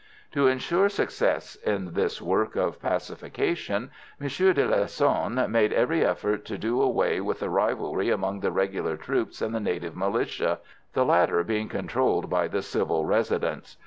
To 0.31 0.47
ensure 0.47 0.89
success 0.89 1.55
in 1.57 1.93
this 1.93 2.19
work 2.19 2.55
of 2.55 2.81
pacification, 2.81 3.91
M. 4.19 4.27
de 4.29 4.67
Lanessan 4.67 5.47
made 5.51 5.71
every 5.73 6.03
effort 6.03 6.43
to 6.45 6.57
do 6.57 6.81
away 6.81 7.21
with 7.21 7.39
the 7.39 7.51
rivalry 7.51 8.09
among 8.09 8.39
the 8.39 8.51
regular 8.51 8.97
troops 8.97 9.43
and 9.43 9.53
the 9.53 9.59
native 9.59 9.95
militia, 9.95 10.57
the 10.93 11.05
latter 11.05 11.43
being 11.43 11.69
controlled 11.69 12.31
by 12.31 12.47
the 12.47 12.63
civil 12.63 13.05
Residents. 13.05 13.77